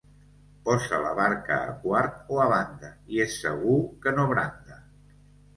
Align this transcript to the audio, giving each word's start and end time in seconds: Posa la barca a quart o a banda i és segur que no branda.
Posa 0.67 1.01
la 1.01 1.11
barca 1.19 1.57
a 1.73 1.75
quart 1.83 2.33
o 2.37 2.39
a 2.45 2.47
banda 2.53 2.91
i 3.17 3.21
és 3.27 3.39
segur 3.45 3.77
que 4.07 4.15
no 4.21 4.29
branda. 4.33 4.83